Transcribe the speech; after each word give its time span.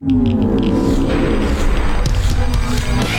Thank 0.00 0.62
you. 3.12 3.17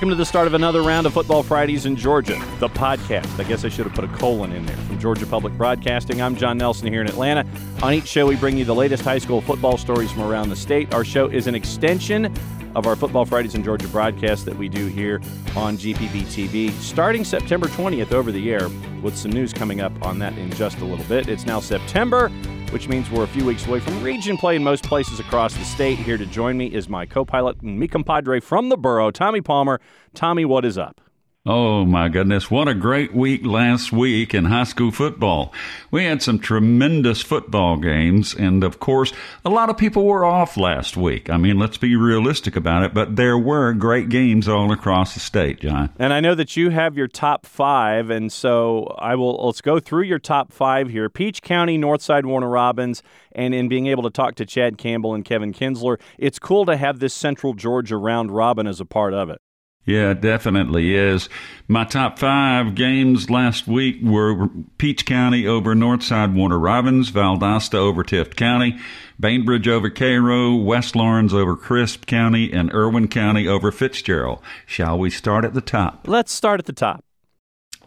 Welcome 0.00 0.16
to 0.16 0.16
the 0.16 0.24
start 0.24 0.46
of 0.46 0.54
another 0.54 0.80
round 0.80 1.06
of 1.06 1.12
Football 1.12 1.42
Fridays 1.42 1.84
in 1.84 1.94
Georgia, 1.94 2.42
the 2.58 2.70
podcast. 2.70 3.38
I 3.38 3.44
guess 3.46 3.66
I 3.66 3.68
should 3.68 3.84
have 3.84 3.94
put 3.94 4.04
a 4.06 4.08
colon 4.16 4.50
in 4.50 4.64
there. 4.64 4.76
From 4.78 4.98
Georgia 4.98 5.26
Public 5.26 5.52
Broadcasting, 5.58 6.22
I'm 6.22 6.36
Jon 6.36 6.56
Nelson 6.56 6.90
here 6.90 7.02
in 7.02 7.06
Atlanta. 7.06 7.46
On 7.82 7.92
each 7.92 8.06
show, 8.06 8.26
we 8.26 8.34
bring 8.36 8.56
you 8.56 8.64
the 8.64 8.74
latest 8.74 9.04
high 9.04 9.18
school 9.18 9.42
football 9.42 9.76
stories 9.76 10.10
from 10.10 10.22
around 10.22 10.48
the 10.48 10.56
state. 10.56 10.94
Our 10.94 11.04
show 11.04 11.26
is 11.26 11.46
an 11.48 11.54
extension 11.54 12.34
of 12.74 12.86
our 12.86 12.96
Football 12.96 13.26
Fridays 13.26 13.54
in 13.54 13.62
Georgia 13.62 13.88
broadcast 13.88 14.46
that 14.46 14.56
we 14.56 14.70
do 14.70 14.86
here 14.86 15.20
on 15.54 15.76
GPB 15.76 16.22
TV, 16.22 16.70
starting 16.80 17.22
September 17.22 17.66
20th 17.66 18.12
over 18.12 18.32
the 18.32 18.50
air, 18.50 18.70
with 19.02 19.18
some 19.18 19.32
news 19.32 19.52
coming 19.52 19.82
up 19.82 19.92
on 20.00 20.18
that 20.20 20.32
in 20.38 20.50
just 20.52 20.78
a 20.78 20.84
little 20.86 21.04
bit. 21.04 21.28
It's 21.28 21.44
now 21.44 21.60
September 21.60 22.32
which 22.72 22.88
means 22.88 23.10
we're 23.10 23.24
a 23.24 23.28
few 23.28 23.44
weeks 23.44 23.66
away 23.66 23.80
from 23.80 24.02
region 24.02 24.36
play 24.36 24.56
in 24.56 24.64
most 24.64 24.84
places 24.84 25.20
across 25.20 25.54
the 25.54 25.64
state. 25.64 25.98
Here 25.98 26.16
to 26.16 26.26
join 26.26 26.56
me 26.56 26.66
is 26.66 26.88
my 26.88 27.06
co 27.06 27.24
pilot 27.24 27.60
and 27.62 27.78
mi 27.78 27.88
compadre 27.88 28.40
from 28.40 28.68
the 28.68 28.76
borough, 28.76 29.10
Tommy 29.10 29.40
Palmer. 29.40 29.80
Tommy, 30.14 30.44
what 30.44 30.64
is 30.64 30.78
up? 30.78 31.00
Oh 31.46 31.86
my 31.86 32.10
goodness, 32.10 32.50
what 32.50 32.68
a 32.68 32.74
great 32.74 33.14
week 33.14 33.46
last 33.46 33.92
week 33.92 34.34
in 34.34 34.44
high 34.44 34.64
school 34.64 34.90
football. 34.90 35.54
We 35.90 36.04
had 36.04 36.22
some 36.22 36.38
tremendous 36.38 37.22
football 37.22 37.78
games, 37.78 38.34
and 38.34 38.62
of 38.62 38.78
course, 38.78 39.14
a 39.42 39.48
lot 39.48 39.70
of 39.70 39.78
people 39.78 40.04
were 40.04 40.22
off 40.22 40.58
last 40.58 40.98
week. 40.98 41.30
I 41.30 41.38
mean, 41.38 41.58
let's 41.58 41.78
be 41.78 41.96
realistic 41.96 42.56
about 42.56 42.82
it, 42.82 42.92
but 42.92 43.16
there 43.16 43.38
were 43.38 43.72
great 43.72 44.10
games 44.10 44.48
all 44.48 44.70
across 44.70 45.14
the 45.14 45.20
state, 45.20 45.60
Jon. 45.60 45.88
And 45.98 46.12
I 46.12 46.20
know 46.20 46.34
that 46.34 46.58
you 46.58 46.68
have 46.68 46.94
your 46.94 47.08
top 47.08 47.46
five, 47.46 48.10
and 48.10 48.30
so 48.30 48.94
I 48.98 49.14
will 49.14 49.42
let's 49.46 49.62
go 49.62 49.80
through 49.80 50.02
your 50.02 50.18
top 50.18 50.52
five 50.52 50.90
here. 50.90 51.08
Peach 51.08 51.40
County, 51.40 51.78
Northside 51.78 52.26
Warner 52.26 52.50
Robins, 52.50 53.02
and 53.32 53.54
in 53.54 53.66
being 53.66 53.86
able 53.86 54.02
to 54.02 54.10
talk 54.10 54.34
to 54.34 54.44
Chad 54.44 54.76
Campbell 54.76 55.14
and 55.14 55.24
Kevin 55.24 55.54
Kinsler, 55.54 55.98
it's 56.18 56.38
cool 56.38 56.66
to 56.66 56.76
have 56.76 56.98
this 56.98 57.14
Central 57.14 57.54
Georgia 57.54 57.96
round 57.96 58.30
robin 58.30 58.66
as 58.66 58.78
a 58.78 58.84
part 58.84 59.14
of 59.14 59.30
it. 59.30 59.40
Yeah, 59.86 60.10
it 60.10 60.20
definitely 60.20 60.94
is. 60.94 61.28
My 61.66 61.84
top 61.84 62.18
five 62.18 62.74
games 62.74 63.30
last 63.30 63.66
week 63.66 63.96
were 64.02 64.48
Peach 64.76 65.06
County 65.06 65.46
over 65.46 65.74
Northside 65.74 66.34
Warner 66.34 66.58
Robins, 66.58 67.10
Valdosta 67.10 67.74
over 67.74 68.04
Tift 68.04 68.36
County, 68.36 68.78
Bainbridge 69.18 69.68
over 69.68 69.88
Cairo, 69.88 70.54
West 70.54 70.94
Laurens 70.94 71.32
over 71.32 71.56
Crisp 71.56 72.06
County, 72.06 72.52
and 72.52 72.72
Irwin 72.74 73.08
County 73.08 73.48
over 73.48 73.72
Fitzgerald. 73.72 74.40
Shall 74.66 74.98
we 74.98 75.08
start 75.08 75.44
at 75.44 75.54
the 75.54 75.60
top? 75.60 76.06
Let's 76.06 76.32
start 76.32 76.60
at 76.60 76.66
the 76.66 76.72
top. 76.72 77.02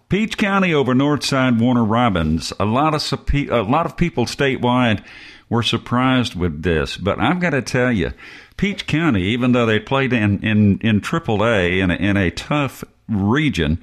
Peach 0.09 0.37
County 0.37 0.73
over 0.73 0.93
Northside 0.93 1.59
Warner 1.59 1.83
Robins. 1.85 2.53
A 2.59 2.65
lot 2.65 2.93
of 2.93 3.33
a 3.33 3.61
lot 3.61 3.85
of 3.85 3.97
people 3.97 4.25
statewide 4.25 5.03
were 5.53 5.63
surprised 5.63 6.33
with 6.33 6.63
this, 6.63 6.97
but 6.97 7.19
I've 7.19 7.39
got 7.39 7.51
to 7.51 7.61
tell 7.61 7.91
you, 7.91 8.11
Peach 8.57 8.87
County, 8.87 9.21
even 9.25 9.51
though 9.51 9.67
they 9.67 9.79
played 9.79 10.11
in 10.11 10.43
in 10.43 10.79
in 10.79 10.99
AAA 10.99 11.79
in 11.79 11.91
a, 11.91 11.95
in 11.95 12.17
a 12.17 12.31
tough 12.31 12.83
region, 13.07 13.79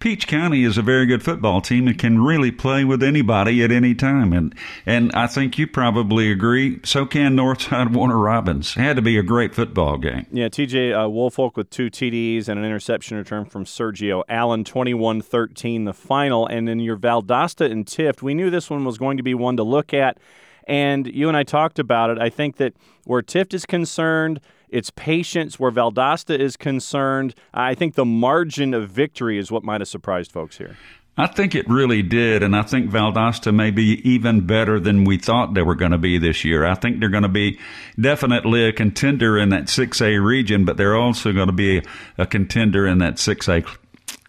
Peach 0.00 0.26
County 0.26 0.64
is 0.64 0.78
a 0.78 0.82
very 0.82 1.06
good 1.06 1.22
football 1.22 1.60
team 1.60 1.86
and 1.86 1.96
can 1.96 2.20
really 2.20 2.50
play 2.50 2.82
with 2.82 3.04
anybody 3.04 3.62
at 3.62 3.70
any 3.70 3.94
time. 3.94 4.32
And 4.32 4.52
and 4.84 5.12
I 5.12 5.28
think 5.28 5.58
you 5.58 5.68
probably 5.68 6.32
agree. 6.32 6.80
So 6.82 7.06
can 7.06 7.36
Northside 7.36 7.92
Warner 7.92 8.18
Robins. 8.18 8.76
It 8.76 8.80
had 8.80 8.96
to 8.96 9.02
be 9.02 9.16
a 9.16 9.22
great 9.22 9.54
football 9.54 9.98
game. 9.98 10.26
Yeah, 10.32 10.48
TJ 10.48 11.04
uh, 11.04 11.08
Woolfolk 11.08 11.56
with 11.56 11.70
two 11.70 11.88
TDs 11.88 12.48
and 12.48 12.58
an 12.58 12.64
interception 12.64 13.16
return 13.16 13.44
from 13.44 13.64
Sergio 13.64 14.24
Allen, 14.28 14.64
21-13 14.64 15.84
the 15.84 15.92
final. 15.92 16.48
And 16.48 16.68
in 16.68 16.80
your 16.80 16.96
Valdosta 16.96 17.70
and 17.70 17.86
Tift, 17.86 18.22
we 18.22 18.34
knew 18.34 18.50
this 18.50 18.68
one 18.68 18.84
was 18.84 18.98
going 18.98 19.18
to 19.18 19.22
be 19.22 19.34
one 19.34 19.56
to 19.58 19.62
look 19.62 19.94
at. 19.94 20.18
And 20.66 21.06
you 21.06 21.28
and 21.28 21.36
I 21.36 21.42
talked 21.42 21.78
about 21.78 22.10
it. 22.10 22.18
I 22.18 22.30
think 22.30 22.56
that 22.56 22.74
where 23.04 23.22
Tift 23.22 23.54
is 23.54 23.66
concerned, 23.66 24.40
it's 24.68 24.90
patience. 24.90 25.58
Where 25.60 25.70
Valdosta 25.70 26.38
is 26.38 26.56
concerned, 26.56 27.34
I 27.52 27.74
think 27.74 27.94
the 27.94 28.04
margin 28.04 28.74
of 28.74 28.88
victory 28.90 29.38
is 29.38 29.50
what 29.50 29.62
might 29.62 29.80
have 29.80 29.88
surprised 29.88 30.32
folks 30.32 30.58
here. 30.58 30.76
I 31.16 31.26
think 31.26 31.54
it 31.54 31.68
really 31.68 32.00
did, 32.00 32.42
and 32.42 32.56
I 32.56 32.62
think 32.62 32.90
Valdosta 32.90 33.54
may 33.54 33.70
be 33.70 34.00
even 34.08 34.46
better 34.46 34.80
than 34.80 35.04
we 35.04 35.18
thought 35.18 35.52
they 35.52 35.60
were 35.62 35.74
going 35.74 35.90
to 35.90 35.98
be 35.98 36.16
this 36.16 36.42
year. 36.42 36.64
I 36.64 36.74
think 36.74 37.00
they're 37.00 37.10
going 37.10 37.22
to 37.22 37.28
be 37.28 37.58
definitely 38.00 38.64
a 38.64 38.72
contender 38.72 39.38
in 39.38 39.50
that 39.50 39.64
6A 39.64 40.24
region, 40.24 40.64
but 40.64 40.78
they're 40.78 40.96
also 40.96 41.32
going 41.32 41.48
to 41.48 41.52
be 41.52 41.82
a 42.16 42.24
contender 42.24 42.86
in 42.86 42.98
that 42.98 43.16
6A 43.16 43.66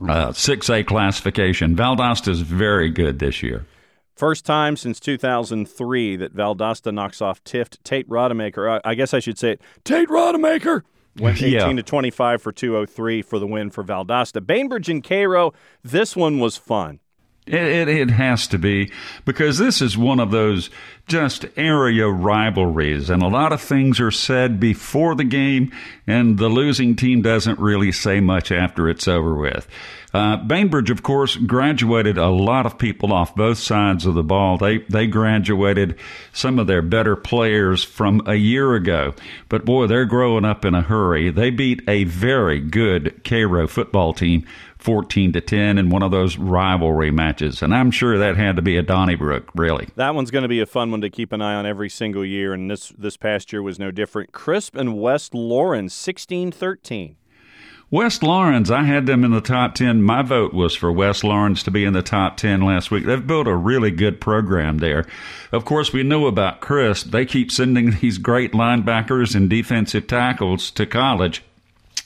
uh, 0.02 0.30
6A 0.32 0.86
classification. 0.86 1.76
Valdosta 1.76 2.28
is 2.30 2.42
very 2.42 2.90
good 2.90 3.20
this 3.20 3.42
year. 3.42 3.66
First 4.16 4.46
time 4.46 4.78
since 4.78 5.00
2003 5.00 6.16
that 6.18 6.36
Valdosta 6.36 6.94
knocks 6.94 7.22
off 7.22 7.44
Tift. 7.44 7.78
Tate 7.84 8.08
Rodemaker, 8.08 8.80
I 8.84 8.96
guess 8.96 9.14
I 9.14 9.20
should 9.20 9.40
say 9.40 9.52
it, 9.52 9.62
Tate 9.84 10.10
Rodemaker 10.10 10.84
went 11.18 11.38
18 11.42 11.52
yeah. 11.52 11.68
to 11.68 11.84
25 11.84 12.42
for 12.42 12.52
203 12.52 13.22
for 13.24 13.40
the 13.40 13.48
win 13.48 13.72
for 13.72 13.84
Valdosta. 13.84 14.46
Bainbridge 14.46 14.90
and 14.90 15.04
Cairo, 15.04 15.54
this 15.84 16.16
one 16.16 16.40
was 16.40 16.58
fun. 16.58 17.00
It, 17.46 17.56
it, 17.56 17.88
it, 17.90 18.10
has 18.10 18.48
to 18.48 18.58
be 18.58 18.90
because 19.26 19.58
this 19.58 19.82
is 19.82 19.98
one 19.98 20.22
of 20.22 20.32
those 20.32 20.70
just 21.08 21.46
area 21.58 22.08
rivalries, 22.08 23.10
and 23.10 23.22
a 23.22 23.28
lot 23.28 23.52
of 23.52 23.60
things 23.60 24.00
are 24.00 24.12
said 24.12 24.62
before 24.62 25.14
the 25.14 25.26
game, 25.26 25.70
and 26.08 26.38
the 26.38 26.48
losing 26.48 26.96
team 26.96 27.22
doesn't 27.22 27.60
really 27.60 27.92
say 27.92 28.22
much 28.22 28.50
after 28.50 28.88
it's 28.88 29.10
over 29.10 29.36
with. 29.36 29.68
Uh, 30.14 30.38
Bainbridge, 30.38 30.92
of 30.92 31.02
course, 31.02 31.36
graduated 31.36 32.20
a 32.20 32.30
lot 32.30 32.68
of 32.68 32.78
people 32.78 33.12
off 33.12 33.36
both 33.36 33.58
sides 33.58 34.06
of 34.06 34.14
the 34.14 34.24
ball. 34.24 34.58
They 34.58 34.80
they 34.90 35.08
graduated 35.08 35.98
some 36.32 36.60
of 36.60 36.68
their 36.68 36.84
better 36.84 37.16
players 37.16 37.84
from 37.84 38.22
a 38.28 38.36
year 38.36 38.76
ago, 38.76 39.16
but 39.50 39.66
boy, 39.66 39.88
they're 39.88 40.06
growing 40.06 40.46
up 40.46 40.66
in 40.66 40.76
a 40.76 40.82
hurry. 40.84 41.32
They 41.32 41.50
beat 41.50 41.82
a 41.88 42.04
very 42.04 42.60
good 42.60 43.24
Cairo 43.24 43.68
football 43.68 44.14
team 44.14 44.46
14 44.78 45.32
to 45.32 45.42
10 45.42 45.78
in 45.78 45.90
one 45.90 46.04
of 46.04 46.12
those 46.12 46.38
rivalry 46.38 47.10
matches. 47.10 47.62
And 47.62 47.74
I'm 47.74 47.90
sure 47.90 48.18
that 48.18 48.36
had 48.36 48.58
to 48.58 48.62
be 48.62 48.76
a 48.76 48.84
Donnybrook, 48.84 49.50
really. 49.56 49.88
That 49.96 50.14
one's 50.14 50.30
going 50.30 50.42
to 50.42 50.50
be 50.50 50.60
a 50.60 50.66
fun 50.66 50.92
one 50.92 51.00
to 51.02 51.10
keep 51.10 51.32
an 51.32 51.42
eye 51.42 51.56
on 51.56 51.66
every 51.66 51.90
single 51.90 52.26
year. 52.26 52.54
And 52.54 52.70
this, 52.70 52.90
this 52.98 53.16
past 53.16 53.54
year 53.54 53.62
was 53.62 53.80
no 53.80 53.92
different. 53.92 54.34
Crisp 54.34 54.76
and 54.76 55.00
West 55.00 55.34
Laurens, 55.34 55.94
16 55.94 56.52
13. 56.52 57.16
West 57.94 58.24
Laurens, 58.24 58.72
I 58.72 58.86
had 58.86 59.06
them 59.06 59.24
in 59.24 59.30
the 59.30 59.40
top 59.40 59.76
10. 59.76 60.02
My 60.02 60.24
vote 60.24 60.52
was 60.52 60.74
for 60.76 60.92
West 60.92 61.24
Laurens 61.24 61.62
to 61.62 61.70
be 61.70 61.86
in 61.86 61.94
the 61.94 62.02
top 62.02 62.38
10 62.38 62.62
last 62.62 62.90
week. 62.90 63.06
They've 63.06 63.28
built 63.28 63.46
a 63.46 63.56
really 63.56 63.92
good 63.92 64.20
program 64.20 64.80
there. 64.80 65.06
Of 65.52 65.64
course, 65.64 65.94
we 65.94 66.02
know 66.02 66.26
about 66.26 66.60
Crisp. 66.60 67.12
They 67.12 67.24
keep 67.24 67.52
sending 67.52 67.92
these 67.92 68.18
great 68.18 68.54
linebackers 68.54 69.36
and 69.36 69.48
defensive 69.48 70.08
tackles 70.08 70.72
to 70.72 70.88
college. 70.88 71.44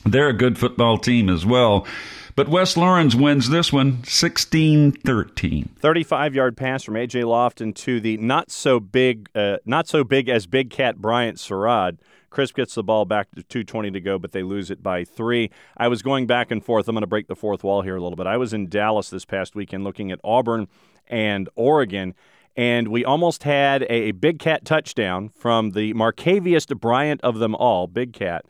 They're 0.05 0.27
a 0.27 0.33
good 0.33 0.57
football 0.57 0.97
team 0.97 1.29
as 1.29 1.45
well. 1.45 1.87
But 2.35 2.49
West 2.49 2.75
Laurens 2.75 3.15
wins 3.15 3.47
this 3.47 3.71
one 3.71 4.03
16 4.03 4.91
13. 4.91 5.69
35 5.79 6.35
yard 6.35 6.57
pass 6.57 6.83
from 6.83 6.97
A.J. 6.97 7.21
Lofton 7.21 7.73
to 7.75 8.01
the 8.01 8.17
not 8.17 8.51
so 8.51 8.81
big, 8.81 9.29
uh, 9.33 9.59
not 9.65 9.87
so 9.87 10.03
big 10.03 10.27
as 10.27 10.47
Big 10.47 10.69
Cat 10.69 10.97
Bryant 10.97 11.37
Sarad. 11.37 11.97
Crisp 12.29 12.55
gets 12.55 12.75
the 12.75 12.83
ball 12.83 13.05
back 13.05 13.29
to 13.31 13.43
220 13.43 13.91
to 13.91 13.99
go, 13.99 14.19
but 14.19 14.31
they 14.31 14.43
lose 14.43 14.69
it 14.69 14.83
by 14.83 15.03
three. 15.03 15.49
I 15.77 15.87
was 15.87 16.01
going 16.01 16.27
back 16.27 16.51
and 16.51 16.63
forth. 16.63 16.87
I'm 16.87 16.95
going 16.95 17.01
to 17.01 17.07
break 17.07 17.27
the 17.27 17.35
fourth 17.35 17.63
wall 17.63 17.81
here 17.81 17.95
a 17.95 18.01
little 18.01 18.15
bit. 18.15 18.27
I 18.27 18.37
was 18.37 18.53
in 18.53 18.67
Dallas 18.67 19.09
this 19.09 19.25
past 19.25 19.55
weekend 19.55 19.83
looking 19.83 20.11
at 20.11 20.19
Auburn 20.23 20.67
and 21.07 21.49
Oregon 21.55 22.15
and 22.57 22.87
we 22.87 23.05
almost 23.05 23.43
had 23.43 23.85
a, 23.87 24.11
big 24.13 24.39
cat 24.39 24.65
touchdown 24.65 25.29
from 25.29 25.71
the 25.71 25.93
Marcaviest 25.93 26.75
Bryant 26.79 27.21
of 27.21 27.37
them 27.37 27.53
all, 27.53 27.85
Big 27.85 28.13
Cat. 28.13 28.45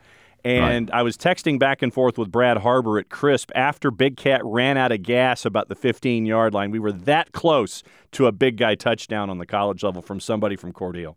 And 0.46 0.90
right. 0.90 1.00
I 1.00 1.04
was 1.04 1.18
texting 1.18 1.60
back 1.60 1.82
and 1.82 1.94
forth 1.94 2.18
with 2.18 2.32
Brad 2.32 2.60
Harber 2.60 3.00
at 3.00 3.10
Crisp 3.10 3.52
after 3.54 3.92
Big 3.92 4.16
Cat 4.16 4.40
ran 4.46 4.78
out 4.78 4.94
of 4.94 5.04
gas 5.04 5.44
about 5.44 5.68
the 5.68 5.76
15 5.76 6.26
yard 6.26 6.54
line. 6.54 6.72
We 6.72 6.80
were 6.80 6.94
that 6.94 7.34
close 7.34 7.84
to 8.14 8.28
a 8.28 8.32
big 8.32 8.56
guy 8.56 8.76
touchdown 8.76 9.30
on 9.30 9.40
the 9.40 9.46
college 9.46 9.84
level 9.84 10.02
from 10.02 10.22
somebody 10.22 10.56
from 10.56 10.72
Cordele. 10.72 11.16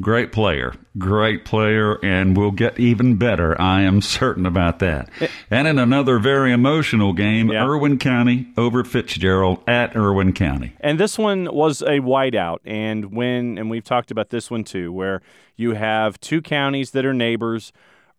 Great 0.00 0.30
player, 0.30 0.74
great 0.96 1.44
player, 1.44 1.98
and 2.04 2.36
will 2.36 2.52
get 2.52 2.78
even 2.78 3.16
better. 3.16 3.60
I 3.60 3.82
am 3.82 4.00
certain 4.00 4.46
about 4.46 4.78
that. 4.78 5.10
Eh. 5.20 5.26
And 5.50 5.66
in 5.66 5.78
another 5.78 6.20
very 6.20 6.52
emotional 6.52 7.12
game, 7.12 7.50
yeah. 7.50 7.64
Irwin 7.64 7.98
County 7.98 8.46
over 8.56 8.84
Fitzgerald 8.84 9.58
at 9.66 9.96
Irwin 9.96 10.32
County. 10.34 10.74
And 10.80 11.00
this 11.00 11.18
one 11.18 11.52
was 11.52 11.82
a 11.82 11.98
whiteout. 11.98 12.58
And 12.64 13.12
when, 13.12 13.58
and 13.58 13.70
we've 13.70 13.82
talked 13.82 14.12
about 14.12 14.30
this 14.30 14.52
one 14.52 14.62
too, 14.62 14.92
where 14.92 15.20
you 15.56 15.74
have 15.74 16.20
two 16.20 16.42
counties 16.42 16.92
that 16.92 17.04
are 17.04 17.14
neighbors 17.14 17.72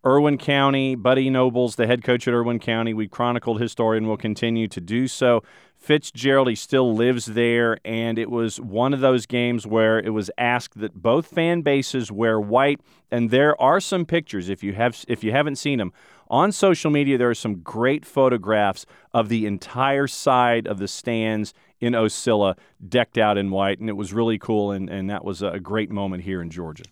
Irwin 0.04 0.38
County, 0.38 0.94
Buddy 0.94 1.28
Nobles, 1.28 1.76
the 1.76 1.86
head 1.86 2.02
coach 2.02 2.26
at 2.26 2.32
Irwin 2.32 2.58
County. 2.58 2.94
We 2.94 3.06
chronicled 3.06 3.60
his 3.60 3.72
story 3.72 3.98
and 3.98 4.06
will 4.06 4.16
continue 4.16 4.66
to 4.68 4.80
do 4.80 5.06
so. 5.06 5.42
Fitzgerald, 5.80 6.48
he 6.48 6.54
still 6.54 6.94
lives 6.94 7.24
there, 7.24 7.78
and 7.86 8.18
it 8.18 8.30
was 8.30 8.60
one 8.60 8.92
of 8.92 9.00
those 9.00 9.24
games 9.24 9.66
where 9.66 9.98
it 9.98 10.10
was 10.10 10.30
asked 10.36 10.78
that 10.78 11.02
both 11.02 11.26
fan 11.26 11.62
bases 11.62 12.12
wear 12.12 12.38
white. 12.38 12.80
And 13.10 13.30
there 13.30 13.60
are 13.60 13.80
some 13.80 14.04
pictures, 14.04 14.50
if 14.50 14.62
you 14.62 14.74
have 14.74 15.04
if 15.08 15.24
you 15.24 15.32
haven't 15.32 15.56
seen 15.56 15.78
them, 15.78 15.92
On 16.28 16.52
social 16.52 16.92
media, 16.92 17.18
there 17.18 17.30
are 17.30 17.34
some 17.34 17.56
great 17.56 18.04
photographs 18.04 18.86
of 19.12 19.28
the 19.28 19.46
entire 19.46 20.06
side 20.06 20.68
of 20.68 20.78
the 20.78 20.86
stands 20.86 21.54
in 21.80 21.94
Ocilla 21.94 22.56
decked 22.86 23.18
out 23.18 23.36
in 23.36 23.50
white, 23.50 23.80
and 23.80 23.88
it 23.88 23.94
was 23.94 24.12
really 24.12 24.38
cool, 24.38 24.70
and, 24.70 24.88
and 24.88 25.10
that 25.10 25.24
was 25.24 25.42
a 25.42 25.58
great 25.58 25.90
moment 25.90 26.22
here 26.22 26.40
in 26.40 26.50
Georgia. 26.50 26.84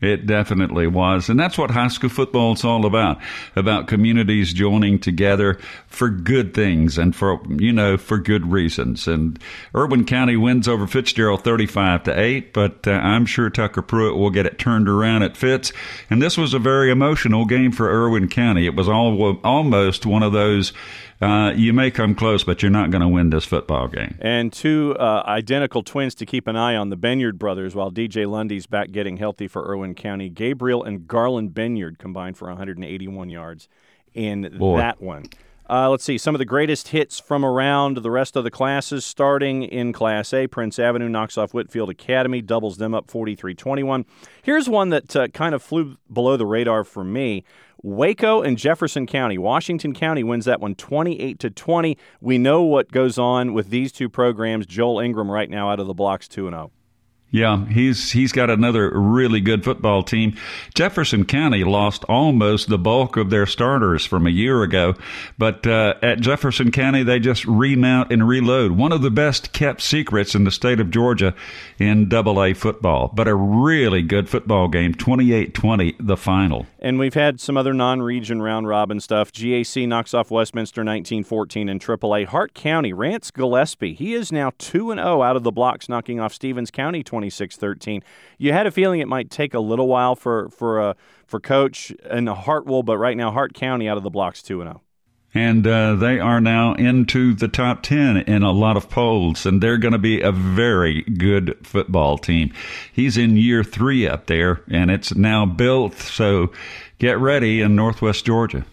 It 0.00 0.26
definitely 0.26 0.86
was. 0.86 1.28
And 1.28 1.40
that's 1.40 1.58
what 1.58 1.72
high 1.72 1.88
school 1.88 2.08
football 2.08 2.52
is 2.52 2.64
all 2.64 2.86
about. 2.86 3.18
About 3.56 3.88
communities 3.88 4.52
joining 4.52 5.00
together 5.00 5.58
for 5.88 6.08
good 6.08 6.54
things 6.54 6.98
and 6.98 7.16
for, 7.16 7.40
you 7.48 7.72
know, 7.72 7.96
for 7.96 8.18
good 8.18 8.52
reasons. 8.52 9.08
And 9.08 9.40
Irwin 9.74 10.04
County 10.04 10.36
wins 10.36 10.68
over 10.68 10.86
Fitzgerald 10.86 11.42
35 11.42 12.04
to 12.04 12.18
8, 12.18 12.52
but 12.52 12.86
uh, 12.86 12.92
I'm 12.92 13.26
sure 13.26 13.50
Tucker 13.50 13.82
Pruitt 13.82 14.16
will 14.16 14.30
get 14.30 14.46
it 14.46 14.58
turned 14.58 14.88
around 14.88 15.24
at 15.24 15.36
Fitz. 15.36 15.72
And 16.08 16.22
this 16.22 16.38
was 16.38 16.54
a 16.54 16.60
very 16.60 16.92
emotional 16.92 17.44
game 17.44 17.72
for 17.72 17.88
Irwin 17.88 18.28
County. 18.28 18.66
It 18.66 18.76
was 18.76 18.88
all, 18.88 19.38
almost 19.42 20.06
one 20.06 20.22
of 20.22 20.32
those 20.32 20.72
uh, 21.20 21.52
you 21.56 21.72
may 21.72 21.90
come 21.90 22.14
close, 22.14 22.44
but 22.44 22.62
you're 22.62 22.70
not 22.70 22.90
going 22.90 23.02
to 23.02 23.08
win 23.08 23.30
this 23.30 23.44
football 23.44 23.88
game. 23.88 24.16
And 24.20 24.52
two 24.52 24.94
uh, 24.98 25.24
identical 25.26 25.82
twins 25.82 26.14
to 26.16 26.26
keep 26.26 26.46
an 26.46 26.56
eye 26.56 26.76
on 26.76 26.90
the 26.90 26.96
Benyard 26.96 27.38
brothers 27.38 27.74
while 27.74 27.90
DJ 27.90 28.28
Lundy's 28.28 28.66
back 28.66 28.92
getting 28.92 29.16
healthy 29.16 29.48
for 29.48 29.62
Irwin 29.62 29.94
County. 29.94 30.28
Gabriel 30.28 30.84
and 30.84 31.08
Garland 31.08 31.54
Benyard 31.54 31.98
combined 31.98 32.36
for 32.36 32.48
181 32.48 33.30
yards 33.30 33.68
in 34.14 34.56
Boy. 34.58 34.78
that 34.78 35.00
one. 35.00 35.24
Uh, 35.70 35.90
let's 35.90 36.02
see 36.02 36.16
some 36.16 36.34
of 36.34 36.38
the 36.38 36.46
greatest 36.46 36.88
hits 36.88 37.20
from 37.20 37.44
around 37.44 37.98
the 37.98 38.10
rest 38.10 38.36
of 38.36 38.44
the 38.44 38.50
classes. 38.50 39.04
Starting 39.04 39.62
in 39.62 39.92
Class 39.92 40.32
A, 40.32 40.46
Prince 40.46 40.78
Avenue 40.78 41.10
knocks 41.10 41.36
off 41.36 41.52
Whitfield 41.52 41.90
Academy, 41.90 42.40
doubles 42.40 42.78
them 42.78 42.94
up 42.94 43.10
43 43.10 43.54
21. 43.54 44.06
Here's 44.42 44.66
one 44.66 44.88
that 44.88 45.14
uh, 45.14 45.28
kind 45.28 45.54
of 45.54 45.62
flew 45.62 45.98
below 46.10 46.38
the 46.38 46.46
radar 46.46 46.84
for 46.84 47.04
me. 47.04 47.44
Waco 47.82 48.40
and 48.40 48.56
Jefferson 48.56 49.06
County. 49.06 49.36
Washington 49.36 49.92
County 49.92 50.24
wins 50.24 50.46
that 50.46 50.60
one 50.60 50.74
28 50.74 51.38
to 51.38 51.50
20. 51.50 51.98
We 52.20 52.38
know 52.38 52.62
what 52.62 52.90
goes 52.90 53.18
on 53.18 53.52
with 53.52 53.68
these 53.68 53.92
two 53.92 54.08
programs. 54.08 54.64
Joel 54.64 55.00
Ingram 55.00 55.30
right 55.30 55.50
now 55.50 55.70
out 55.70 55.80
of 55.80 55.86
the 55.86 55.94
blocks 55.94 56.28
2 56.28 56.48
0. 56.48 56.72
Yeah, 57.30 57.66
he's 57.66 58.12
he's 58.12 58.32
got 58.32 58.48
another 58.48 58.90
really 58.90 59.42
good 59.42 59.62
football 59.62 60.02
team. 60.02 60.34
Jefferson 60.74 61.26
County 61.26 61.62
lost 61.62 62.02
almost 62.04 62.70
the 62.70 62.78
bulk 62.78 63.18
of 63.18 63.28
their 63.28 63.44
starters 63.44 64.06
from 64.06 64.26
a 64.26 64.30
year 64.30 64.62
ago, 64.62 64.94
but 65.36 65.66
uh, 65.66 65.94
at 66.00 66.20
Jefferson 66.20 66.72
County 66.72 67.02
they 67.02 67.18
just 67.18 67.44
remount 67.44 68.10
and 68.10 68.26
reload. 68.26 68.72
One 68.72 68.92
of 68.92 69.02
the 69.02 69.10
best 69.10 69.52
kept 69.52 69.82
secrets 69.82 70.34
in 70.34 70.44
the 70.44 70.50
state 70.50 70.80
of 70.80 70.90
Georgia 70.90 71.34
in 71.78 72.08
Double 72.08 72.42
A 72.42 72.54
football, 72.54 73.10
but 73.12 73.28
a 73.28 73.34
really 73.34 74.00
good 74.00 74.30
football 74.30 74.68
game, 74.68 74.94
28-20 74.94 75.96
the 76.00 76.16
final. 76.16 76.66
And 76.78 76.98
we've 76.98 77.12
had 77.12 77.40
some 77.40 77.58
other 77.58 77.74
non-region 77.74 78.40
round 78.40 78.68
robin 78.68 79.00
stuff. 79.00 79.32
GAC 79.32 79.86
knocks 79.86 80.14
off 80.14 80.30
Westminster 80.30 80.82
19-14 80.82 81.68
in 81.68 81.78
AAA. 81.78 82.24
Hart 82.26 82.54
County, 82.54 82.94
Rance 82.94 83.30
Gillespie, 83.30 83.92
he 83.92 84.14
is 84.14 84.32
now 84.32 84.52
2 84.56 84.92
and 84.92 84.98
0 84.98 85.22
out 85.22 85.36
of 85.36 85.42
the 85.42 85.52
blocks 85.52 85.90
knocking 85.90 86.20
off 86.20 86.32
Stephens 86.32 86.70
County 86.70 87.02
20 87.02 87.17
26-13. 87.20 88.02
You 88.38 88.52
had 88.52 88.66
a 88.66 88.70
feeling 88.70 89.00
it 89.00 89.08
might 89.08 89.30
take 89.30 89.54
a 89.54 89.60
little 89.60 89.88
while 89.88 90.14
for 90.14 90.48
for 90.50 90.80
uh, 90.80 90.94
for 91.26 91.40
coach 91.40 91.92
and 92.08 92.28
Hartwell, 92.28 92.82
but 92.82 92.98
right 92.98 93.16
now 93.16 93.30
Hart 93.30 93.54
County 93.54 93.88
out 93.88 93.96
of 93.96 94.02
the 94.02 94.10
blocks 94.10 94.42
2 94.42 94.62
and 94.62 94.70
0 94.70 94.82
and 95.34 95.66
uh, 95.66 95.94
they 95.94 96.18
are 96.18 96.40
now 96.40 96.74
into 96.74 97.34
the 97.34 97.48
top 97.48 97.82
10 97.82 98.16
in 98.16 98.42
a 98.42 98.50
lot 98.50 98.76
of 98.76 98.88
polls, 98.88 99.44
and 99.44 99.62
they're 99.62 99.76
going 99.76 99.92
to 99.92 99.98
be 99.98 100.22
a 100.22 100.32
very 100.32 101.02
good 101.02 101.54
football 101.62 102.16
team. 102.16 102.52
He's 102.92 103.16
in 103.16 103.36
year 103.36 103.62
three 103.62 104.08
up 104.08 104.26
there, 104.26 104.62
and 104.68 104.90
it's 104.90 105.14
now 105.14 105.44
built, 105.44 105.96
so 105.96 106.50
get 106.98 107.18
ready 107.18 107.60
in 107.60 107.76
Northwest 107.76 108.24
Georgia 108.24 108.64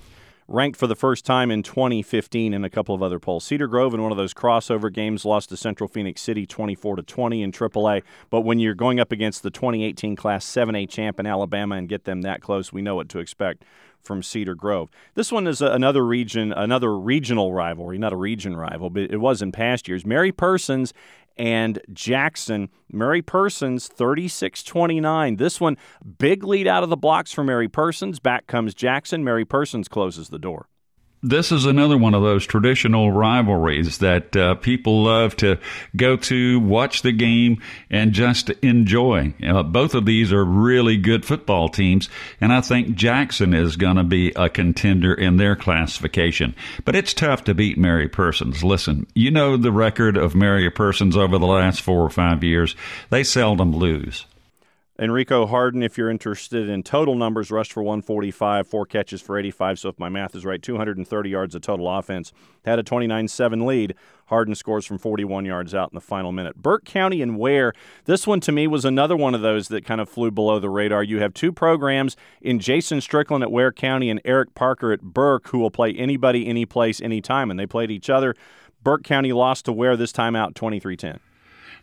ranked 0.48 0.78
for 0.78 0.88
the 0.88 0.96
first 0.96 1.26
time 1.26 1.50
in 1.50 1.64
2015 1.64 2.54
in 2.54 2.64
a 2.64 2.70
couple 2.70 2.94
of 2.94 3.02
other 3.02 3.20
polls. 3.20 3.44
Cedar 3.44 3.68
Grove 3.68 3.94
in 3.94 4.02
one 4.02 4.12
of 4.12 4.18
those 4.18 4.34
crossover 4.34 4.94
games 4.94 5.26
lost 5.26 5.50
to 5.50 5.58
Central 5.58 5.88
Phoenix 5.88 6.22
City 6.22 6.46
24 6.46 6.98
to 6.98 7.04
20 7.04 7.42
in 7.42 7.52
AAA. 7.52 8.04
But 8.30 8.42
when 8.42 8.60
you're 8.60 8.76
going 8.76 9.00
up 9.00 9.12
against 9.12 9.44
the 9.44 9.50
2018 9.50 10.16
Class 10.16 10.46
7A 10.46 10.88
champ 10.88 11.20
in 11.20 11.26
Alabama 11.26 11.76
and 11.76 11.90
get 11.90 12.04
them 12.04 12.22
that 12.22 12.42
close, 12.42 12.72
we 12.72 12.82
know 12.82 12.96
what 12.96 13.10
to 13.10 13.20
expect 13.20 13.64
from 14.06 14.22
Cedar 14.22 14.54
Grove. 14.54 14.90
This 15.16 15.32
one 15.32 15.48
is 15.48 15.62
another 15.62 16.06
region, 16.06 16.54
another 16.54 16.96
regional 16.96 17.52
rivalry, 17.52 17.98
not 17.98 18.14
a 18.14 18.18
region 18.18 18.56
rival, 18.56 18.92
but 18.92 19.04
it 19.04 19.18
was 19.18 19.42
in 19.42 19.52
past 19.52 19.88
years. 19.88 20.06
Mary 20.06 20.32
Persons 20.32 20.94
and 21.38 21.80
Jackson. 21.92 22.70
Mary 22.92 23.22
Persons 23.22 23.88
36 23.88 24.64
29. 24.64 25.36
This 25.36 25.60
one, 25.60 25.78
big 26.18 26.44
lead 26.44 26.68
out 26.68 26.84
of 26.84 26.90
the 26.90 26.98
blocks 26.98 27.32
for 27.32 27.44
Mary 27.44 27.68
Persons. 27.68 28.20
Back 28.20 28.48
comes 28.48 28.74
Jackson. 28.74 29.24
Mary 29.24 29.46
Persons 29.46 29.88
closes 29.88 30.30
the 30.30 30.40
door 30.40 30.68
this 31.24 31.52
is 31.52 31.66
another 31.66 31.98
one 31.98 32.14
of 32.14 32.22
those 32.22 32.46
traditional 32.46 33.12
rivalries 33.12 33.98
that 33.98 34.36
uh, 34.36 34.56
people 34.56 35.04
love 35.04 35.36
to 35.38 35.58
go 35.96 36.18
to, 36.18 36.60
watch 36.60 37.02
the 37.02 37.12
game, 37.12 37.62
and 37.90 38.14
just 38.14 38.50
enjoy. 38.62 39.34
Uh, 39.44 39.64
both 39.64 39.96
of 39.96 40.06
these 40.06 40.32
are 40.32 40.46
really 40.46 40.98
good 40.98 41.26
football 41.26 41.68
teams, 41.70 42.10
and 42.40 42.54
I 42.54 42.62
think 42.62 42.96
Jackson 42.96 43.54
is 43.54 43.76
going 43.76 43.98
to 43.98 44.04
be 44.04 44.34
a 44.36 44.50
contender 44.50 45.14
in 45.14 45.38
their 45.38 45.56
classification. 45.56 46.56
But 46.84 46.96
it's 46.96 47.14
tough 47.14 47.44
to 47.46 47.56
beat 47.56 47.78
Mary 47.78 48.08
Persons. 48.08 48.64
Listen, 48.64 49.08
you 49.16 49.32
know 49.32 49.58
the 49.58 49.72
record 49.72 50.18
of 50.18 50.36
Mary 50.36 50.70
Persons 50.70 51.18
over 51.18 51.38
the 51.38 51.48
last 51.48 51.82
four 51.82 52.02
or 52.02 52.10
five 52.10 52.44
years. 52.44 52.76
They 53.10 53.24
seldom 53.24 53.76
lose. 53.76 54.26
Enrico 54.98 55.46
Harden, 55.46 55.84
if 55.84 55.98
you're 55.98 56.10
interested 56.10 56.70
in 56.70 56.82
total 56.82 57.16
numbers, 57.16 57.52
rushed 57.52 57.74
for 57.74 57.84
145, 57.84 58.66
four 58.66 58.86
catches 58.86 59.22
for 59.22 59.38
85. 59.38 59.80
So 59.80 59.90
if 59.90 60.00
my 60.00 60.08
math 60.08 60.34
is 60.36 60.46
right, 60.46 60.62
230 60.62 61.30
yards 61.30 61.54
of 61.54 61.62
total 61.62 61.90
offense. 61.90 62.32
Had 62.64 62.80
a 62.80 62.84
29 62.84 63.28
7 63.28 63.66
lead. 63.66 63.96
Harden 64.28 64.56
scores 64.56 64.86
from 64.86 64.98
41 64.98 65.44
yards 65.44 65.76
out 65.76 65.92
in 65.92 65.96
the 65.96 66.02
final 66.02 66.32
minute. 66.32 66.56
Burke 66.56 66.86
County 66.86 67.22
and 67.22 67.38
Ware, 67.38 67.74
this 68.06 68.26
one 68.26 68.40
to 68.40 68.54
me 68.54 68.68
was 68.68 68.86
another 68.86 69.18
one 69.18 69.36
of 69.36 69.42
those 69.42 69.68
that 69.68 69.84
kind 69.84 70.00
of 70.00 70.08
flew 70.08 70.32
below 70.32 70.60
the 70.60 70.70
radar. 70.70 71.04
You 71.04 71.20
have 71.20 71.34
two 71.34 71.52
programs 71.52 72.16
in 72.42 72.60
Jason 72.60 73.02
Strickland 73.02 73.44
at 73.44 73.52
Ware 73.52 73.74
County 73.74 74.10
and 74.10 74.22
Eric 74.24 74.56
Parker 74.56 74.94
at 74.94 75.02
Burke 75.02 75.50
who 75.50 75.60
will 75.60 75.72
play 75.72 75.92
anybody, 75.92 76.48
any 76.48 76.66
place, 76.66 77.02
anytime. 77.02 77.52
And 77.52 77.60
they 77.60 77.68
played 77.68 77.92
each 77.92 78.10
other. 78.10 78.34
Burke 78.82 79.04
County 79.04 79.34
lost 79.34 79.66
to 79.66 79.74
Ware 79.74 79.98
this 79.98 80.14
time 80.14 80.38
out 80.38 80.56
23 80.56 80.96
10 80.96 81.20